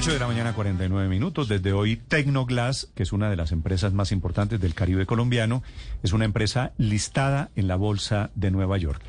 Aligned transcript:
8 0.00 0.14
de 0.14 0.18
la 0.18 0.28
mañana, 0.28 0.54
49 0.54 1.10
minutos. 1.10 1.46
Desde 1.46 1.74
hoy, 1.74 1.96
Tecnoglass, 1.96 2.90
que 2.94 3.02
es 3.02 3.12
una 3.12 3.28
de 3.28 3.36
las 3.36 3.52
empresas 3.52 3.92
más 3.92 4.12
importantes 4.12 4.58
del 4.58 4.72
Caribe 4.72 5.04
colombiano, 5.04 5.62
es 6.02 6.14
una 6.14 6.24
empresa 6.24 6.72
listada 6.78 7.50
en 7.54 7.68
la 7.68 7.76
Bolsa 7.76 8.30
de 8.34 8.50
Nueva 8.50 8.78
York. 8.78 9.02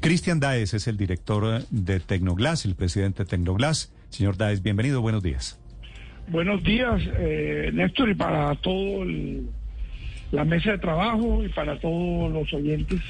Cristian 0.00 0.40
Daes 0.40 0.74
es 0.74 0.86
el 0.86 0.98
director 0.98 1.64
de 1.70 1.98
Tecnoglass, 1.98 2.66
el 2.66 2.74
presidente 2.74 3.24
de 3.24 3.30
Tecnoglass. 3.30 3.90
Señor 4.10 4.36
Daes, 4.36 4.62
bienvenido, 4.62 5.00
buenos 5.00 5.22
días. 5.22 5.58
Buenos 6.28 6.62
días, 6.62 7.00
eh, 7.16 7.70
Néstor, 7.72 8.10
y 8.10 8.14
para 8.14 8.54
todo 8.56 9.02
la 10.30 10.44
mesa 10.44 10.72
de 10.72 10.78
trabajo 10.78 11.42
y 11.42 11.48
para 11.48 11.80
todos 11.80 12.30
los 12.30 12.52
oyentes. 12.52 13.00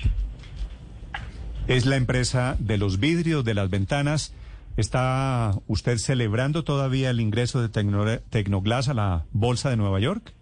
Es 1.67 1.85
la 1.85 1.97
empresa 1.97 2.57
de 2.61 2.79
los 2.79 3.01
vidrios, 3.01 3.45
de 3.45 3.55
las 3.55 3.71
ventanas. 3.71 4.33
¿Está 4.77 5.53
usted 5.67 5.99
celebrando 5.99 6.65
todavía 6.65 7.11
el 7.11 7.21
ingreso 7.21 7.63
de 7.63 7.69
Tecnoglass 7.69 8.89
a 8.89 8.95
la 8.95 9.25
Bolsa 9.33 9.71
de 9.71 9.77
Nueva 9.77 10.01
York? 10.01 10.33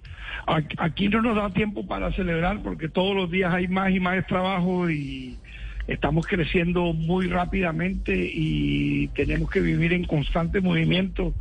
Aquí 0.46 1.08
no 1.08 1.20
nos 1.22 1.36
da 1.36 1.50
tiempo 1.50 1.86
para 1.86 2.12
celebrar 2.12 2.62
porque 2.62 2.88
todos 2.88 3.14
los 3.14 3.30
días 3.30 3.52
hay 3.52 3.68
más 3.68 3.90
y 3.90 4.00
más 4.00 4.26
trabajo 4.26 4.90
y 4.90 5.38
estamos 5.86 6.26
creciendo 6.26 6.92
muy 6.94 7.28
rápidamente 7.28 8.30
y 8.32 9.08
tenemos 9.08 9.50
que 9.50 9.60
vivir 9.60 9.92
en 9.92 10.04
constante 10.04 10.60
movimiento, 10.60 11.34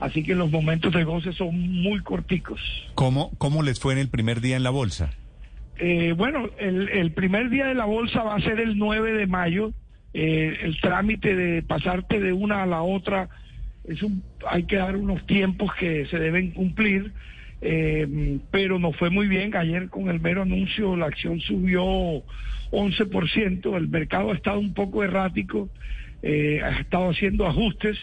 así 0.00 0.22
que 0.22 0.34
los 0.34 0.50
momentos 0.50 0.92
de 0.92 1.04
goce 1.04 1.32
son 1.32 1.58
muy 1.82 2.00
corticos. 2.00 2.60
¿Cómo, 2.94 3.30
cómo 3.38 3.62
les 3.62 3.80
fue 3.80 3.94
en 3.94 4.00
el 4.00 4.08
primer 4.08 4.40
día 4.40 4.56
en 4.56 4.62
la 4.62 4.70
bolsa? 4.70 5.10
Eh, 5.78 6.12
bueno, 6.16 6.50
el, 6.58 6.88
el, 6.90 7.12
primer 7.12 7.50
día 7.50 7.66
de 7.66 7.74
la 7.74 7.84
bolsa 7.84 8.22
va 8.22 8.36
a 8.36 8.40
ser 8.40 8.60
el 8.60 8.78
9 8.78 9.12
de 9.14 9.26
mayo. 9.26 9.72
Eh, 10.14 10.58
el 10.62 10.80
trámite 10.80 11.34
de 11.34 11.62
pasarte 11.62 12.20
de 12.20 12.32
una 12.32 12.62
a 12.62 12.66
la 12.66 12.82
otra 12.82 13.28
es 13.86 14.02
un, 14.02 14.22
hay 14.46 14.62
que 14.62 14.76
dar 14.76 14.96
unos 14.96 15.26
tiempos 15.26 15.74
que 15.74 16.06
se 16.06 16.18
deben 16.18 16.52
cumplir. 16.52 17.12
Eh, 17.60 18.38
pero 18.50 18.78
nos 18.78 18.96
fue 18.96 19.10
muy 19.10 19.26
bien. 19.26 19.56
Ayer 19.56 19.88
con 19.88 20.08
el 20.08 20.20
mero 20.20 20.42
anuncio 20.42 20.96
la 20.96 21.06
acción 21.06 21.40
subió 21.40 22.22
11%, 22.70 23.76
el 23.76 23.88
mercado 23.88 24.30
ha 24.30 24.34
estado 24.34 24.58
un 24.58 24.74
poco 24.74 25.02
errático, 25.02 25.70
eh, 26.22 26.60
ha 26.62 26.80
estado 26.80 27.10
haciendo 27.10 27.46
ajustes, 27.46 27.96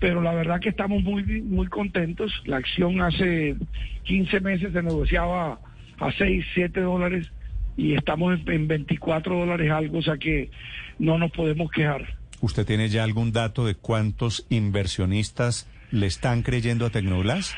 pero 0.00 0.22
la 0.22 0.34
verdad 0.34 0.60
que 0.60 0.70
estamos 0.70 1.02
muy, 1.02 1.22
muy 1.42 1.68
contentos. 1.68 2.32
La 2.46 2.56
acción 2.56 3.00
hace 3.00 3.56
15 4.04 4.40
meses 4.40 4.72
se 4.72 4.82
negociaba 4.82 5.60
a 5.98 6.12
6, 6.12 6.44
7 6.54 6.80
dólares 6.80 7.30
y 7.76 7.94
estamos 7.94 8.38
en 8.46 8.68
24 8.68 9.38
dólares 9.38 9.70
algo, 9.70 9.98
o 9.98 10.02
sea 10.02 10.16
que 10.16 10.50
no 10.98 11.18
nos 11.18 11.30
podemos 11.30 11.70
quejar. 11.70 12.16
¿Usted 12.40 12.66
tiene 12.66 12.88
ya 12.88 13.04
algún 13.04 13.32
dato 13.32 13.66
de 13.66 13.74
cuántos 13.74 14.46
inversionistas 14.50 15.68
le 15.90 16.06
están 16.06 16.42
creyendo 16.42 16.86
a 16.86 16.90
Tecnoglass? 16.90 17.56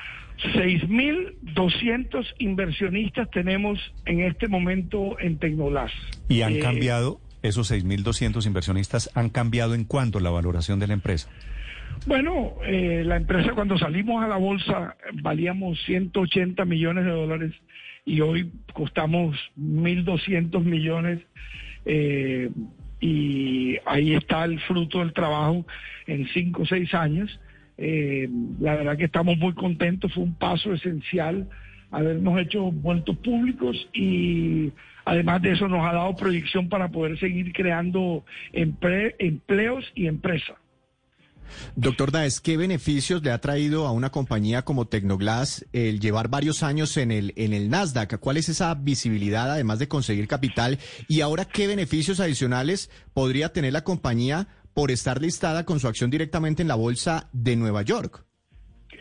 6.200 0.55 2.35
inversionistas 2.39 3.31
tenemos 3.31 3.79
en 4.07 4.21
este 4.21 4.47
momento 4.49 5.19
en 5.19 5.39
Tecnolás. 5.39 5.91
¿Y 6.29 6.43
han 6.43 6.57
eh, 6.57 6.61
cambiado, 6.61 7.21
esos 7.43 7.73
6.200 7.73 8.47
inversionistas, 8.47 9.11
han 9.15 9.31
cambiado 9.31 9.75
en 9.75 9.85
cuánto 9.85 10.21
la 10.21 10.31
valoración 10.31 10.79
de 10.79 10.87
la 10.87 10.95
empresa? 10.95 11.29
Bueno, 12.07 12.55
eh, 12.65 13.03
la 13.05 13.17
empresa 13.17 13.51
cuando 13.53 13.77
salimos 13.79 14.23
a 14.23 14.29
la 14.29 14.37
bolsa 14.37 14.97
valíamos 15.15 15.83
180 15.87 16.65
millones 16.65 17.05
de 17.05 17.11
dólares 17.11 17.53
y 18.09 18.23
hoy 18.23 18.51
costamos 18.73 19.37
1.200 19.59 20.65
millones 20.65 21.21
eh, 21.85 22.51
y 23.01 23.77
ahí 23.85 24.15
está 24.15 24.45
el 24.45 24.59
fruto 24.61 25.01
del 25.01 25.13
trabajo 25.13 25.67
en 26.07 26.27
5 26.27 26.63
o 26.63 26.67
6 26.67 26.95
años. 26.95 27.41
Eh, 27.77 28.29
la 28.61 28.77
verdad 28.77 28.97
que 28.97 29.05
estamos 29.05 29.37
muy 29.37 29.53
contentos, 29.53 30.13
fue 30.15 30.25
un 30.25 30.35
paso 30.35 30.73
esencial 30.73 31.49
habernos 31.91 32.39
hecho 32.41 32.71
vueltos 32.71 33.17
públicos 33.19 33.89
y 33.93 34.73
además 35.05 35.43
de 35.43 35.53
eso 35.53 35.69
nos 35.69 35.87
ha 35.87 35.93
dado 35.93 36.17
proyección 36.17 36.69
para 36.69 36.89
poder 36.89 37.19
seguir 37.19 37.53
creando 37.53 38.25
empleos 38.53 39.85
y 39.95 40.07
empresas. 40.07 40.57
Doctor 41.77 42.11
Daes, 42.11 42.41
¿qué 42.41 42.57
beneficios 42.57 43.23
le 43.23 43.31
ha 43.31 43.41
traído 43.41 43.87
a 43.87 43.93
una 43.93 44.11
compañía 44.11 44.63
como 44.63 44.87
Tecnoglass 44.87 45.67
el 45.73 46.01
llevar 46.01 46.29
varios 46.29 46.63
años 46.63 46.97
en 46.97 47.13
el, 47.13 47.33
en 47.37 47.53
el 47.53 47.71
Nasdaq? 47.71 48.19
¿Cuál 48.19 48.37
es 48.37 48.49
esa 48.49 48.75
visibilidad 48.75 49.51
además 49.51 49.79
de 49.79 49.89
conseguir 49.89 50.27
capital? 50.29 50.79
Y 51.09 51.21
ahora, 51.21 51.45
¿qué 51.45 51.67
beneficios 51.67 52.21
adicionales 52.21 52.91
podría 53.15 53.53
tener 53.53 53.73
la 53.73 53.85
compañía 53.85 54.49
por 54.75 54.91
estar 54.91 55.21
listada 55.21 55.65
con 55.65 55.81
su 55.81 55.89
acción 55.89 56.11
directamente 56.11 56.63
en 56.63 56.69
la 56.69 56.75
bolsa 56.75 57.29
de 57.33 57.57
Nueva 57.57 57.83
York? 57.83 58.25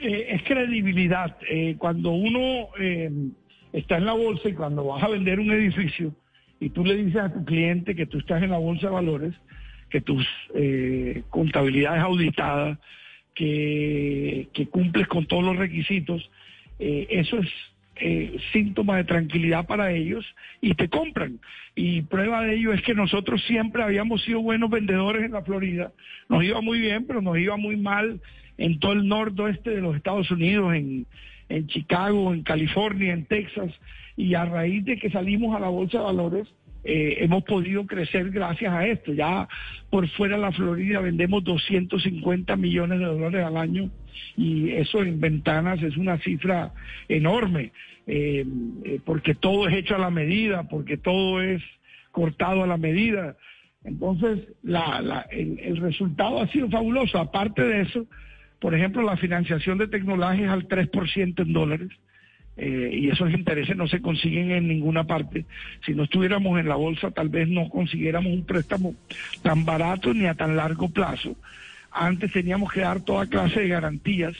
Eh, 0.01 0.27
es 0.29 0.43
credibilidad. 0.43 1.37
Eh, 1.49 1.75
cuando 1.77 2.11
uno 2.11 2.69
eh, 2.79 3.11
está 3.73 3.97
en 3.97 4.05
la 4.05 4.13
bolsa 4.13 4.49
y 4.49 4.53
cuando 4.53 4.85
vas 4.85 5.03
a 5.03 5.07
vender 5.07 5.39
un 5.39 5.51
edificio 5.51 6.13
y 6.59 6.69
tú 6.69 6.83
le 6.83 6.95
dices 6.95 7.21
a 7.21 7.33
tu 7.33 7.43
cliente 7.45 7.95
que 7.95 8.05
tú 8.05 8.19
estás 8.19 8.41
en 8.43 8.51
la 8.51 8.57
bolsa 8.57 8.87
de 8.87 8.93
valores, 8.93 9.33
que 9.89 10.01
tus 10.01 10.25
contabilidades 11.29 12.01
auditadas, 12.01 12.77
que, 13.33 14.47
que, 14.53 14.67
cumples 14.67 15.07
con 15.07 15.25
todos 15.25 15.43
los 15.43 15.55
requisitos, 15.55 16.29
eso 16.79 17.37
es 17.37 17.49
eh, 17.99 18.37
síntomas 18.53 18.97
de 18.97 19.05
tranquilidad 19.05 19.65
para 19.65 19.91
ellos 19.91 20.23
y 20.61 20.75
te 20.75 20.87
compran. 20.87 21.39
Y 21.75 22.03
prueba 22.03 22.43
de 22.43 22.55
ello 22.55 22.71
es 22.71 22.83
que 22.83 22.93
nosotros 22.93 23.43
siempre 23.47 23.81
habíamos 23.81 24.23
sido 24.23 24.41
buenos 24.41 24.69
vendedores 24.69 25.23
en 25.23 25.31
la 25.31 25.41
Florida. 25.41 25.91
Nos 26.29 26.43
iba 26.43 26.61
muy 26.61 26.79
bien, 26.79 27.07
pero 27.07 27.21
nos 27.21 27.39
iba 27.39 27.57
muy 27.57 27.75
mal 27.75 28.21
en 28.59 28.79
todo 28.79 28.93
el 28.93 29.07
noroeste 29.07 29.71
de 29.71 29.81
los 29.81 29.95
Estados 29.95 30.29
Unidos, 30.29 30.75
en, 30.75 31.07
en 31.49 31.67
Chicago, 31.67 32.33
en 32.33 32.43
California, 32.43 33.13
en 33.13 33.25
Texas. 33.25 33.73
Y 34.15 34.35
a 34.35 34.45
raíz 34.45 34.85
de 34.85 34.97
que 34.97 35.09
salimos 35.09 35.55
a 35.55 35.59
la 35.59 35.69
Bolsa 35.69 35.97
de 35.97 36.03
Valores, 36.03 36.47
eh, 36.89 37.25
hemos 37.25 37.43
podido 37.43 37.85
crecer 37.85 38.29
gracias 38.29 38.73
a 38.73 38.87
esto. 38.87 39.13
Ya 39.13 39.49
por 39.89 40.07
fuera 40.11 40.37
de 40.37 40.41
la 40.41 40.53
Florida 40.53 41.01
vendemos 41.01 41.43
250 41.43 42.55
millones 42.55 42.99
de 42.99 43.05
dólares 43.05 43.45
al 43.45 43.57
año 43.57 43.91
y 44.37 44.69
eso 44.69 45.03
en 45.03 45.19
ventanas 45.19 45.83
es 45.83 45.97
una 45.97 46.17
cifra 46.19 46.71
enorme, 47.09 47.73
eh, 48.07 48.45
eh, 48.85 49.01
porque 49.03 49.35
todo 49.35 49.67
es 49.67 49.75
hecho 49.75 49.95
a 49.95 49.99
la 49.99 50.09
medida, 50.09 50.63
porque 50.69 50.95
todo 50.95 51.41
es 51.41 51.61
cortado 52.11 52.63
a 52.63 52.67
la 52.67 52.77
medida. 52.77 53.35
Entonces, 53.83 54.47
el, 54.63 55.77
resultado 55.81 56.41
ha 56.41 56.47
sido 56.47 56.69
fabuloso. 56.69 57.19
Aparte 57.19 57.63
de 57.63 57.81
eso, 57.81 58.05
por 58.61 58.73
ejemplo, 58.73 59.01
la 59.01 59.17
financiación 59.17 59.77
de 59.77 59.89
tecnologías 59.89 60.51
al 60.51 60.69
3% 60.69 61.41
en 61.41 61.51
dólares. 61.51 61.89
Eh, 62.57 62.89
y 62.91 63.09
esos 63.09 63.31
intereses 63.31 63.77
no 63.77 63.87
se 63.87 64.01
consiguen 64.01 64.51
en 64.51 64.67
ninguna 64.67 65.03
parte. 65.03 65.45
Si 65.85 65.93
no 65.93 66.03
estuviéramos 66.03 66.59
en 66.59 66.67
la 66.67 66.75
bolsa, 66.75 67.11
tal 67.11 67.29
vez 67.29 67.47
no 67.47 67.69
consiguiéramos 67.69 68.33
un 68.33 68.45
préstamo 68.45 68.95
tan 69.43 69.63
barato 69.63 70.13
ni 70.13 70.25
a 70.25 70.33
tan 70.33 70.55
largo 70.55 70.89
plazo. 70.89 71.35
Antes 71.91 72.31
teníamos 72.31 72.71
que 72.71 72.81
dar 72.81 73.01
toda 73.01 73.27
clase 73.27 73.61
de 73.61 73.67
garantías 73.67 74.35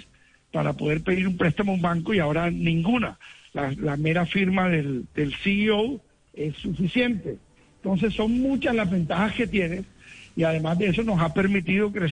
para 0.52 0.74
poder 0.74 1.02
pedir 1.04 1.28
un 1.28 1.38
préstamo 1.38 1.72
a 1.72 1.76
un 1.76 1.82
banco 1.82 2.14
y 2.14 2.20
ahora 2.20 2.50
ninguna. 2.50 3.20
La, 3.54 3.98
mera 3.98 4.26
firma 4.26 4.70
del, 4.70 5.06
del 5.16 5.34
CEO 5.36 6.02
es 6.34 6.56
suficiente. 6.56 7.38
Entonces 7.78 8.14
son 8.14 8.40
muchas 8.40 8.76
las 8.76 8.90
ventajas 8.90 9.34
que 9.34 9.48
tiene 9.48 9.84
y 10.36 10.44
además 10.44 10.78
de 10.78 10.88
eso 10.88 11.04
nos 11.04 11.20
ha 11.22 11.34
permitido 11.34 11.92
crecer. 11.92 12.17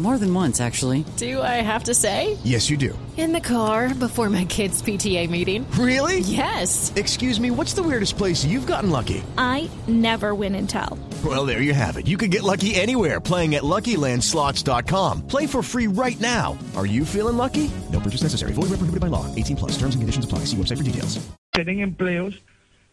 More 0.00 0.16
than 0.16 0.32
once, 0.32 0.62
actually. 0.62 1.04
Do 1.18 1.42
I 1.42 1.60
have 1.60 1.84
to 1.84 1.94
say? 1.94 2.38
Yes, 2.42 2.70
you 2.70 2.78
do. 2.78 2.98
In 3.18 3.34
the 3.34 3.40
car 3.40 3.94
before 3.94 4.30
my 4.30 4.46
kids' 4.46 4.80
PTA 4.80 5.28
meeting. 5.28 5.70
Really? 5.72 6.20
Yes. 6.20 6.90
Excuse 6.96 7.38
me, 7.38 7.50
what's 7.50 7.74
the 7.74 7.82
weirdest 7.82 8.16
place 8.16 8.42
you've 8.42 8.66
gotten 8.66 8.88
lucky? 8.88 9.22
I 9.36 9.68
never 9.86 10.34
win 10.34 10.54
and 10.54 10.66
tell. 10.66 10.98
Well, 11.22 11.44
there 11.44 11.60
you 11.60 11.74
have 11.74 11.98
it. 11.98 12.06
You 12.06 12.16
can 12.16 12.30
get 12.30 12.42
lucky 12.42 12.74
anywhere 12.76 13.20
playing 13.20 13.56
at 13.56 13.62
LuckyLandSlots.com. 13.62 15.26
Play 15.26 15.44
for 15.44 15.62
free 15.62 15.86
right 15.86 16.18
now. 16.18 16.56
Are 16.78 16.86
you 16.86 17.04
feeling 17.04 17.36
lucky? 17.36 17.70
No 17.92 18.00
purchase 18.00 18.22
necessary. 18.22 18.52
Void 18.52 18.70
where 18.70 18.80
prohibited 18.80 19.02
by 19.02 19.08
law. 19.08 19.26
18 19.34 19.56
plus. 19.56 19.72
Terms 19.72 19.94
and 19.94 20.00
conditions 20.00 20.24
apply. 20.24 20.46
See 20.46 20.56
website 20.56 20.78
for 20.78 20.84
details. 20.84 21.20
Tienen 21.52 21.80
empleos 21.80 22.40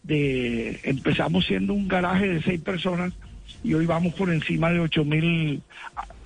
de 0.02 0.78
empezamos 0.84 1.46
siendo 1.46 1.72
un 1.72 1.88
garaje 1.88 2.28
de 2.28 2.42
seis 2.42 2.60
personas 2.60 3.14
y 3.64 3.72
hoy 3.72 3.86
vamos 3.86 4.12
por 4.12 4.30
encima 4.30 4.70
de 4.70 4.80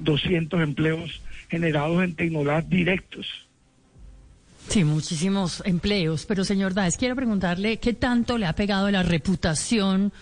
8.200 0.05 0.63
empleos 0.63 1.21
generados 1.49 2.03
en 2.03 2.15
Tecnolab 2.15 2.69
directos. 2.69 3.27
Sí, 4.69 4.85
muchísimos 4.85 5.63
empleos. 5.67 6.25
Pero, 6.27 6.45
señor 6.45 6.73
Daes, 6.75 6.97
quiero 6.97 7.17
preguntarle 7.17 7.79
qué 7.79 7.93
tanto 7.93 8.39
le 8.39 8.47
ha 8.47 8.55
pegado 8.55 8.91
la 8.91 9.03
reputación 9.03 10.13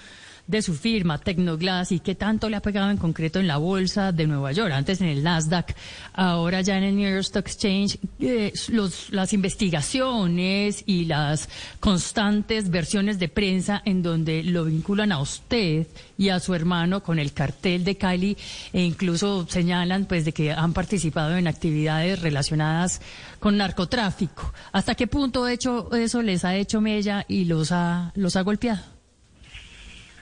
de 0.50 0.62
su 0.62 0.74
firma, 0.74 1.18
Tecnoglass, 1.18 1.92
y 1.92 2.00
qué 2.00 2.14
tanto 2.14 2.48
le 2.48 2.56
ha 2.56 2.62
pegado 2.62 2.90
en 2.90 2.96
concreto 2.96 3.38
en 3.38 3.46
la 3.46 3.56
bolsa 3.56 4.10
de 4.10 4.26
Nueva 4.26 4.50
York, 4.50 4.72
antes 4.72 5.00
en 5.00 5.06
el 5.06 5.22
Nasdaq, 5.22 5.76
ahora 6.12 6.60
ya 6.60 6.76
en 6.76 6.84
el 6.84 6.96
New 6.96 7.08
York 7.08 7.20
Stock 7.20 7.46
Exchange, 7.46 7.98
eh, 8.18 8.52
los, 8.68 9.10
las 9.10 9.32
investigaciones 9.32 10.82
y 10.86 11.04
las 11.04 11.48
constantes 11.78 12.70
versiones 12.70 13.18
de 13.18 13.28
prensa 13.28 13.80
en 13.84 14.02
donde 14.02 14.42
lo 14.42 14.64
vinculan 14.64 15.12
a 15.12 15.20
usted 15.20 15.86
y 16.18 16.30
a 16.30 16.40
su 16.40 16.54
hermano 16.54 17.02
con 17.02 17.18
el 17.18 17.32
cartel 17.32 17.84
de 17.84 17.96
Cali 17.96 18.36
e 18.72 18.82
incluso 18.82 19.46
señalan 19.48 20.06
pues 20.06 20.24
de 20.24 20.32
que 20.32 20.52
han 20.52 20.72
participado 20.72 21.36
en 21.36 21.46
actividades 21.46 22.20
relacionadas 22.20 23.00
con 23.38 23.56
narcotráfico. 23.56 24.52
¿Hasta 24.72 24.94
qué 24.94 25.06
punto 25.06 25.46
hecho 25.46 25.94
eso 25.94 26.22
les 26.22 26.44
ha 26.44 26.56
hecho 26.56 26.80
mella 26.80 27.24
y 27.28 27.44
los 27.44 27.70
ha 27.72 28.12
los 28.16 28.36
ha 28.36 28.42
golpeado? 28.42 28.99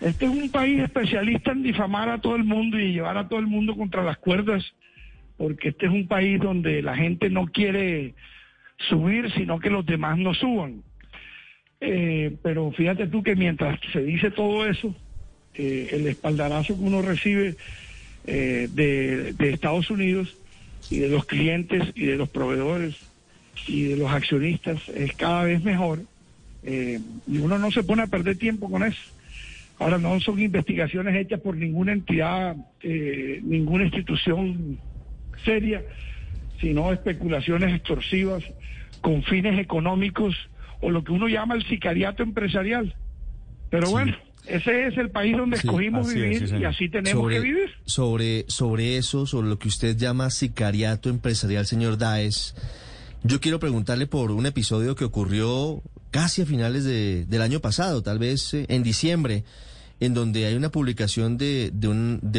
Este 0.00 0.27
es 0.27 0.31
un 0.31 0.50
país 0.50 0.81
especialista 0.81 1.53
en 1.53 1.62
difamar 1.62 2.09
a 2.09 2.21
todo 2.21 2.37
el 2.37 2.45
mundo 2.45 2.79
y 2.79 2.93
llevar 2.93 3.19
a 3.19 3.29
todo 3.29 3.41
el 3.41 3.47
mundo 3.47 3.77
contra 3.77 4.05
las 4.05 4.19
cuerdas, 4.19 4.65
porque 5.37 5.71
este 5.71 5.87
es 5.87 5.93
un 5.93 6.06
país 6.06 6.41
donde 6.41 6.83
la 6.83 6.97
gente 6.97 7.31
no 7.31 7.47
quiere 7.47 8.15
subir, 8.89 9.33
sino 9.33 9.59
que 9.59 9.71
los 9.71 9.85
demás 9.85 10.17
no 10.19 10.35
suban. 10.35 10.83
Eh, 11.81 12.37
pero 12.43 12.71
fíjate 12.73 13.06
tú 13.09 13.23
que 13.23 13.35
mientras 13.35 13.79
se 13.93 14.03
dice 14.03 14.31
todo 14.31 14.67
eso, 14.67 14.95
eh, 15.55 15.89
el 15.93 16.06
espaldarazo 16.06 16.77
que 16.77 16.85
uno 16.85 17.03
recibe 17.03 17.56
eh, 18.27 18.69
de, 18.71 19.35
Estados 19.50 19.91
Unidos 19.91 20.37
y 20.91 20.99
de 20.99 21.09
los 21.09 21.25
clientes 21.25 21.83
y 21.97 22.06
de 22.06 22.17
los 22.17 22.29
proveedores 22.29 22.97
y 23.67 23.85
de 23.85 23.97
los 23.97 24.11
accionistas 24.11 24.89
es 24.91 25.12
cada 25.15 25.45
vez 25.45 25.62
mejor 25.62 26.03
y 26.65 27.39
uno 27.39 27.56
no 27.56 27.71
se 27.71 27.83
pone 27.83 28.03
a 28.03 28.09
perder 28.09 28.37
tiempo 28.37 28.71
con 28.71 28.83
eso. 28.83 29.00
Ahora 29.78 29.98
no 29.98 30.19
son 30.20 30.40
investigaciones 30.40 31.14
hechas 31.14 31.40
por 31.40 31.56
ninguna 31.56 31.92
entidad, 31.92 32.56
eh, 32.82 33.40
ninguna 33.44 33.84
institución 33.84 34.78
seria, 35.44 35.82
sino 36.60 36.92
especulaciones 36.92 37.75
extorsivas 37.75 38.42
con 39.00 39.22
fines 39.22 39.58
económicos 39.58 40.34
o 40.80 40.90
lo 40.90 41.04
que 41.04 41.12
uno 41.12 41.28
llama 41.28 41.54
el 41.54 41.64
sicariato 41.66 42.22
empresarial. 42.22 42.94
Pero 43.70 43.90
bueno, 43.90 44.16
ese 44.46 44.86
es 44.86 44.96
el 44.96 45.10
país 45.10 45.36
donde 45.36 45.56
escogimos 45.56 46.08
así 46.08 46.22
es, 46.22 46.40
vivir 46.40 46.48
sí, 46.48 46.56
y 46.56 46.64
así 46.64 46.88
tenemos 46.88 47.22
sobre, 47.22 47.36
que 47.36 47.40
vivir. 47.42 47.70
Sobre, 47.84 48.44
sobre 48.48 48.96
eso, 48.96 49.26
sobre 49.26 49.48
lo 49.48 49.58
que 49.58 49.69
usted 49.69 49.96
llama 49.96 50.30
sicariato 50.30 51.10
empresarial, 51.10 51.66
señor 51.66 51.98
Daes, 51.98 52.54
yo 53.22 53.40
quiero 53.40 53.58
preguntarle 53.58 54.06
por 54.06 54.30
un 54.30 54.46
episodio 54.46 54.94
que 54.96 55.04
ocurrió 55.04 55.82
casi 56.10 56.43
a 56.43 56.46
finales 56.46 56.84
de- 56.84 57.25
del 57.26 57.43
año 57.43 57.60
pasado, 57.60 58.02
tal 58.02 58.19
vez 58.19 58.55
eh, 58.55 58.66
en 58.69 58.82
diciembre, 58.82 59.44
en 60.00 60.14
donde 60.14 60.46
hay 60.46 60.55
una 60.55 60.70
publicación 60.70 61.38
de, 61.38 61.70
de 61.72 61.88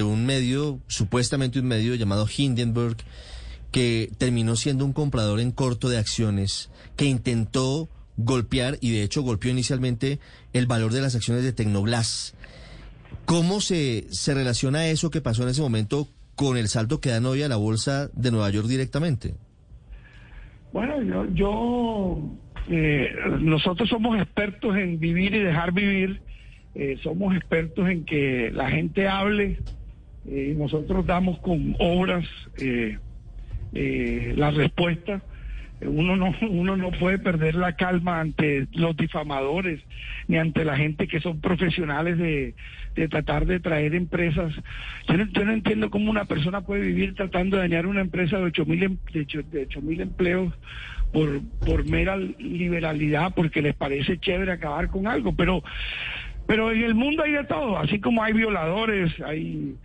un, 0.04 0.26
medio, 0.26 0.80
supuestamente 0.88 1.60
un 1.60 1.66
medio 1.68 1.96
llamado 1.96 2.28
Hindenburg, 2.36 2.98
que 3.72 4.12
terminó 4.18 4.56
siendo 4.56 4.86
un 4.86 4.94
comprador 4.94 5.40
en 5.40 5.52
corto 5.52 5.90
de 5.90 5.98
acciones, 5.98 6.70
que 6.96 7.06
intentó 7.06 7.90
golpear, 8.18 8.78
y 8.82 8.92
de 8.92 9.04
hecho 9.04 9.22
golpeó 9.22 9.52
inicialmente, 9.52 10.20
el 10.54 10.66
valor 10.68 10.92
de 10.94 11.02
las 11.02 11.16
acciones 11.16 11.44
de 11.44 11.54
Tecnoglass. 11.54 12.34
¿Cómo 13.26 13.62
se, 13.62 14.08
se 14.10 14.34
relaciona 14.34 14.88
eso 14.88 15.12
que 15.12 15.22
pasó 15.22 15.44
en 15.44 15.50
ese 15.50 15.62
momento 15.62 16.08
con 16.36 16.58
el 16.58 16.68
salto 16.70 17.00
que 17.00 17.10
dan 17.10 17.26
hoy 17.26 17.44
a 17.44 17.50
la 17.50 17.58
bolsa 17.58 18.10
de 18.14 18.32
Nueva 18.32 18.50
York 18.50 18.68
directamente? 18.68 19.36
Bueno, 20.72 21.02
yo, 21.04 21.26
yo 21.34 22.22
eh, 22.70 23.14
nosotros 23.40 23.90
somos 23.90 24.20
expertos 24.20 24.76
en 24.76 25.00
vivir 25.00 25.34
y 25.36 25.40
dejar 25.40 25.72
vivir, 25.72 26.22
eh, 26.76 26.98
somos 27.02 27.36
expertos 27.36 27.90
en 27.90 28.06
que 28.06 28.52
la 28.52 28.70
gente 28.70 29.08
hable, 29.08 29.58
eh, 30.28 30.54
nosotros 30.58 31.06
damos 31.06 31.40
con 31.40 31.76
obras 31.80 32.26
eh, 32.60 32.98
eh, 33.74 34.34
la 34.36 34.52
respuesta. 34.52 35.22
Uno 35.82 36.18
no, 36.18 36.36
uno 36.42 36.76
no 36.76 36.92
puede 36.92 37.20
perder 37.20 37.56
la 37.56 37.74
calma 37.78 38.20
ante 38.20 38.68
los 38.74 38.98
difamadores 38.98 39.80
ni 40.28 40.38
ante 40.38 40.66
la 40.66 40.76
gente 40.76 41.08
que 41.08 41.22
son 41.22 41.40
profesionales 41.40 42.18
de, 42.18 42.54
de 42.96 43.08
tratar 43.08 43.46
de 43.46 43.62
traer 43.62 43.96
empresas. 43.96 44.54
Yo 45.08 45.18
no, 45.18 45.26
yo 45.32 45.46
no 45.46 45.54
entiendo 45.54 45.90
cómo 45.90 46.12
una 46.12 46.26
persona 46.26 46.62
puede 46.62 46.82
vivir 46.82 47.16
tratando 47.16 47.56
de 47.56 47.64
dañar 47.64 47.86
una 47.86 48.02
empresa 48.02 48.38
de 48.38 48.44
ocho 48.44 48.66
mil 48.66 49.00
de 49.14 49.22
ocho- 49.22 49.44
de 49.44 49.64
ocho 49.64 49.82
mil 49.82 50.02
empleos 50.02 50.54
por, 51.12 51.40
por 51.66 51.86
mera 51.86 52.18
liberalidad, 52.18 53.34
porque 53.34 53.62
les 53.62 53.76
parece 53.76 54.20
chévere 54.20 54.52
acabar 54.52 54.90
con 54.90 55.08
algo. 55.08 55.34
Pero, 55.36 55.64
pero 56.46 56.72
en 56.72 56.84
el 56.84 56.94
mundo 56.94 57.24
hay 57.24 57.32
de 57.32 57.46
todo, 57.46 57.78
así 57.80 58.00
como 58.02 58.22
hay 58.22 58.34
violadores, 58.34 59.14
hay 59.22 59.76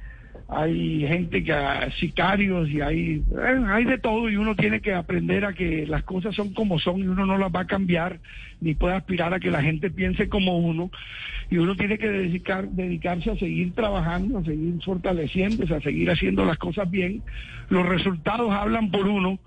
hay 0.48 1.06
gente 1.06 1.42
que 1.42 1.54
sicarios 1.98 2.68
y 2.68 2.80
hay 2.80 3.22
eh, 3.32 3.64
hay 3.66 3.84
de 3.84 3.98
todo 3.98 4.28
y 4.28 4.36
uno 4.36 4.54
tiene 4.54 4.80
que 4.80 4.92
aprender 4.92 5.44
a 5.44 5.54
que 5.54 5.86
las 5.86 6.04
cosas 6.04 6.34
son 6.34 6.52
como 6.52 6.78
son 6.78 7.00
y 7.00 7.06
uno 7.06 7.24
no 7.24 7.38
las 7.38 7.50
va 7.50 7.60
a 7.60 7.66
cambiar 7.66 8.20
ni 8.60 8.74
puede 8.74 8.94
aspirar 8.94 9.32
a 9.32 9.40
que 9.40 9.50
la 9.50 9.62
gente 9.62 9.90
piense 9.90 10.28
como 10.28 10.58
uno 10.58 10.90
y 11.50 11.58
uno 11.58 11.76
tiene 11.76 11.98
que 11.98 12.08
dedicar 12.08 12.68
dedicarse 12.68 13.30
a 13.30 13.36
seguir 13.36 13.72
trabajando, 13.74 14.38
a 14.38 14.44
seguir 14.44 14.82
fortaleciéndose, 14.82 15.74
a 15.74 15.80
seguir 15.80 16.10
haciendo 16.10 16.44
las 16.44 16.58
cosas 16.58 16.90
bien. 16.90 17.22
Los 17.68 17.86
resultados 17.86 18.50
hablan 18.52 18.90
por 18.90 19.06
uno. 19.06 19.38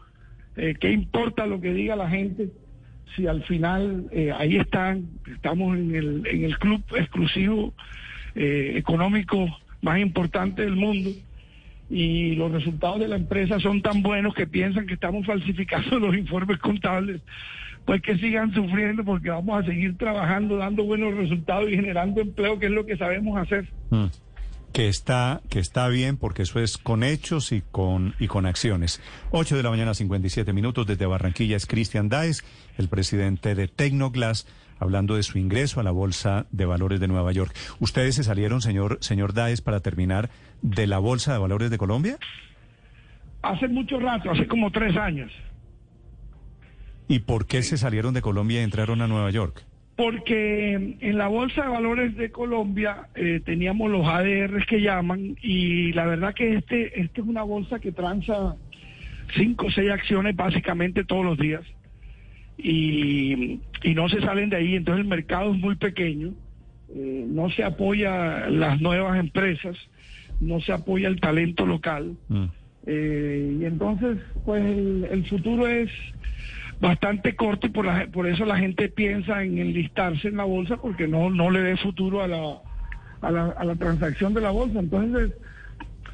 Eh, 0.56 0.76
¿Qué 0.80 0.92
importa 0.92 1.46
lo 1.46 1.62
que 1.62 1.74
diga 1.74 1.96
la 1.96 2.10
gente? 2.10 2.50
Si 3.16 3.28
al 3.28 3.44
final 3.44 4.08
eh, 4.12 4.32
ahí 4.36 4.58
están, 4.58 5.08
estamos 5.32 5.78
en 5.78 5.96
el, 5.96 6.28
en 6.28 6.44
el 6.44 6.58
club 6.60 6.84
exclusivo 6.96 7.74
eh, 8.36 8.74
económico 8.76 9.48
más 9.82 10.00
importante 10.00 10.64
del 10.64 10.76
mundo 10.76 11.12
y 11.90 12.36
los 12.36 12.52
resultados 12.52 13.00
de 13.00 13.08
la 13.08 13.16
empresa 13.16 13.60
son 13.60 13.82
tan 13.82 14.02
buenos 14.02 14.34
que 14.34 14.48
piensan 14.48 14.88
que 14.88 14.96
estamos 14.96 15.26
falsificando 15.26 16.00
los 16.00 16.16
informes 16.16 16.58
contables, 16.60 17.22
pues 17.86 18.02
que 18.02 18.18
sigan 18.18 18.54
sufriendo 18.54 19.04
porque 19.04 19.30
vamos 19.30 19.62
a 19.62 19.66
seguir 19.66 19.98
trabajando, 19.98 20.58
dando 20.58 20.84
buenos 20.84 21.16
resultados 21.16 21.70
y 21.70 21.76
generando 21.76 22.22
empleo, 22.22 22.60
que 22.60 22.66
es 22.66 22.72
lo 22.72 22.86
que 22.86 22.98
sabemos 22.98 23.38
hacer. 23.38 23.68
Mm. 23.90 24.06
Que 24.78 24.90
está, 24.90 25.42
que 25.50 25.58
está 25.58 25.88
bien 25.88 26.18
porque 26.18 26.44
eso 26.44 26.60
es 26.60 26.78
con 26.78 27.04
hechos 27.04 27.52
y 27.52 27.64
con, 27.72 28.14
y 28.20 28.28
con 28.28 28.46
acciones. 28.46 29.02
8 29.32 29.58
de 29.58 29.64
la 29.64 29.72
mañana, 29.72 29.96
57 29.96 30.54
minutos. 30.54 30.86
Desde 30.86 31.08
Barranquilla 31.08 31.58
es 31.58 31.66
Cristian 31.66 32.10
Daes, 32.10 32.46
el 32.78 32.88
presidente 32.88 33.56
de 33.56 33.68
Tecnoglass, 33.68 34.46
hablando 34.78 35.16
de 35.16 35.24
su 35.24 35.40
ingreso 35.40 35.80
a 35.80 35.84
la 35.84 35.90
Bolsa 35.90 36.46
de 36.52 36.68
Valores 36.68 37.00
de 37.00 37.08
Nueva 37.08 37.32
York. 37.32 37.56
¿Ustedes 37.80 38.14
se 38.14 38.24
salieron, 38.24 38.62
señor, 38.62 39.00
señor 39.02 39.34
Daes, 39.34 39.62
para 39.62 39.80
terminar, 39.80 40.30
de 40.62 40.86
la 40.86 41.00
Bolsa 41.00 41.34
de 41.34 41.40
Valores 41.40 41.72
de 41.72 41.80
Colombia? 41.80 42.20
Hace 43.42 43.68
mucho 43.68 44.00
rato, 44.00 44.30
hace 44.30 44.46
como 44.46 44.72
tres 44.72 44.96
años. 44.96 45.32
¿Y 47.08 47.18
por 47.18 47.48
qué 47.48 47.64
se 47.64 47.78
salieron 47.78 48.14
de 48.14 48.22
Colombia 48.22 48.62
y 48.62 48.64
entraron 48.64 49.02
a 49.02 49.08
Nueva 49.08 49.32
York? 49.32 49.66
Porque 49.98 50.96
en 51.02 51.18
la 51.18 51.28
Bolsa 51.28 51.64
de 51.64 51.70
Valores 51.70 52.16
de 52.16 52.30
Colombia 52.32 53.08
eh, 53.16 53.42
teníamos 53.44 53.90
los 53.92 54.08
ADRs 54.08 54.66
que 54.68 54.80
llaman 54.80 55.36
y 55.42 55.92
la 55.94 56.06
verdad 56.06 56.34
que 56.36 56.54
este, 56.54 57.02
este 57.02 57.22
es 57.22 57.28
una 57.28 57.42
bolsa 57.44 57.80
que 57.80 57.92
transa 57.92 58.56
cinco 59.36 59.66
o 59.66 59.72
seis 59.72 59.90
acciones 59.90 60.36
básicamente 60.36 61.04
todos 61.04 61.26
los 61.26 61.38
días 61.38 61.64
y, 62.60 63.60
y 63.84 63.94
no 63.96 64.08
se 64.10 64.22
salen 64.22 64.50
de 64.50 64.58
ahí, 64.58 64.76
entonces 64.76 65.04
el 65.04 65.10
mercado 65.10 65.54
es 65.54 65.60
muy 65.60 65.76
pequeño, 65.76 66.34
eh, 66.90 67.26
no 67.28 67.50
se 67.50 67.64
apoya 67.64 68.50
las 68.50 68.80
nuevas 68.80 69.20
empresas, 69.20 69.76
no 70.40 70.60
se 70.62 70.74
apoya 70.74 71.08
el 71.08 71.20
talento 71.20 71.66
local 71.66 72.16
Mm. 72.30 72.46
eh, 72.86 73.58
y 73.62 73.66
entonces 73.66 74.18
pues 74.46 74.64
el, 74.64 75.08
el 75.12 75.26
futuro 75.26 75.68
es 75.68 75.90
bastante 76.80 77.36
corto 77.36 77.68
y 77.68 77.72
por, 77.72 77.86
la- 77.86 78.08
por 78.08 78.28
eso 78.28 78.46
la 78.46 78.58
gente 78.58 78.90
piensa 78.90 79.44
en 79.44 79.58
enlistarse 79.58 80.28
en 80.28 80.38
la 80.38 80.44
bolsa 80.44 80.78
porque 80.78 81.08
no, 81.08 81.30
no 81.30 81.50
le 81.50 81.62
ve 81.62 81.78
futuro 81.78 82.22
a 82.22 82.28
la, 82.28 82.58
a 83.22 83.32
la, 83.32 83.46
a 83.58 83.66
la 83.66 83.76
transacción 83.76 84.34
de 84.34 84.42
la 84.42 84.52
bolsa. 84.52 84.80
Entonces, 84.80 85.32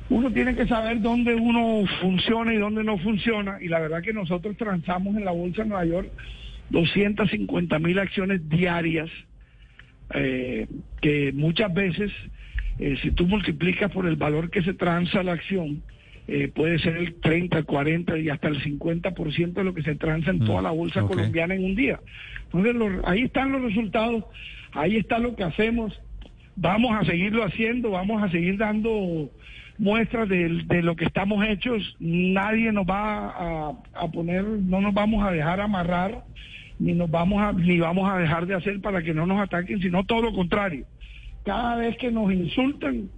uno 0.09 0.31
tiene 0.31 0.55
que 0.55 0.67
saber 0.67 1.01
dónde 1.01 1.33
uno 1.35 1.85
funciona 2.01 2.53
y 2.53 2.57
dónde 2.57 2.83
no 2.83 2.97
funciona. 2.97 3.57
Y 3.61 3.67
la 3.67 3.79
verdad 3.79 4.01
que 4.01 4.13
nosotros 4.13 4.55
transamos 4.57 5.15
en 5.15 5.25
la 5.25 5.31
Bolsa 5.31 5.63
de 5.63 5.69
Nueva 5.69 5.85
York 5.85 6.11
250 6.69 7.79
mil 7.79 7.99
acciones 7.99 8.47
diarias, 8.49 9.09
eh, 10.13 10.67
que 11.01 11.31
muchas 11.33 11.73
veces, 11.73 12.11
eh, 12.79 12.97
si 13.01 13.11
tú 13.11 13.27
multiplicas 13.27 13.91
por 13.91 14.05
el 14.07 14.15
valor 14.15 14.49
que 14.49 14.61
se 14.63 14.73
transa 14.73 15.23
la 15.23 15.33
acción, 15.33 15.81
eh, 16.27 16.47
puede 16.53 16.79
ser 16.79 16.95
el 16.97 17.15
30, 17.15 17.57
el 17.59 17.65
40 17.65 18.17
y 18.17 18.29
hasta 18.29 18.47
el 18.47 18.61
50% 18.63 19.53
de 19.53 19.63
lo 19.63 19.73
que 19.73 19.83
se 19.83 19.95
transa 19.95 20.31
en 20.31 20.39
toda 20.45 20.61
la 20.61 20.71
bolsa 20.71 21.01
colombiana 21.15 21.55
en 21.55 21.65
un 21.65 21.75
día. 21.75 21.99
Entonces, 22.45 22.75
los- 22.75 23.03
ahí 23.05 23.23
están 23.23 23.51
los 23.51 23.61
resultados, 23.61 24.23
ahí 24.73 24.95
está 24.97 25.19
lo 25.19 25.35
que 25.35 25.43
hacemos. 25.43 25.99
Vamos 26.55 26.91
a 26.95 27.03
seguirlo 27.03 27.43
haciendo, 27.43 27.91
vamos 27.91 28.21
a 28.23 28.29
seguir 28.29 28.57
dando 28.57 29.29
muestras 29.79 30.29
de, 30.29 30.61
de 30.65 30.81
lo 30.83 30.95
que 30.95 31.05
estamos 31.05 31.43
hechos. 31.45 31.95
Nadie 31.99 32.71
nos 32.71 32.85
va 32.85 33.27
a, 33.29 33.73
a 33.95 34.07
poner, 34.11 34.43
no 34.43 34.79
nos 34.81 34.93
vamos 34.93 35.25
a 35.25 35.31
dejar 35.31 35.59
amarrar, 35.59 36.23
ni 36.79 36.93
nos 36.93 37.09
vamos 37.09 37.41
a, 37.41 37.51
ni 37.53 37.79
vamos 37.79 38.09
a 38.11 38.17
dejar 38.17 38.45
de 38.45 38.55
hacer 38.55 38.79
para 38.81 39.01
que 39.01 39.13
no 39.13 39.25
nos 39.25 39.39
ataquen, 39.39 39.81
sino 39.81 40.03
todo 40.03 40.21
lo 40.21 40.33
contrario. 40.33 40.85
Cada 41.45 41.75
vez 41.75 41.97
que 41.97 42.09
nos 42.09 42.31
insultan, 42.31 43.09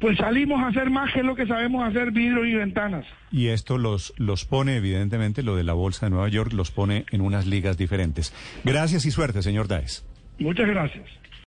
pues 0.00 0.18
salimos 0.18 0.62
a 0.62 0.68
hacer 0.68 0.90
más 0.90 1.12
que 1.12 1.22
lo 1.22 1.34
que 1.34 1.46
sabemos 1.46 1.88
hacer, 1.88 2.10
vidrio 2.10 2.44
y 2.44 2.54
ventanas. 2.54 3.06
Y 3.32 3.48
esto 3.48 3.78
los, 3.78 4.12
los 4.18 4.44
pone, 4.44 4.76
evidentemente, 4.76 5.42
lo 5.42 5.56
de 5.56 5.64
la 5.64 5.72
Bolsa 5.72 6.06
de 6.06 6.10
Nueva 6.10 6.28
York, 6.28 6.52
los 6.52 6.70
pone 6.70 7.06
en 7.10 7.20
unas 7.22 7.46
ligas 7.46 7.78
diferentes. 7.78 8.34
Gracias 8.64 9.06
y 9.06 9.10
suerte, 9.10 9.42
señor 9.42 9.68
Daes. 9.68 10.04
Muchas 10.38 10.66
gracias. 10.68 11.06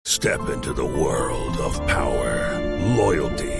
Step 0.06 0.40
into 0.54 0.72
the 0.72 0.82
world 0.82 1.58
of 1.60 1.78
power, 1.86 2.58
loyalty, 2.96 3.59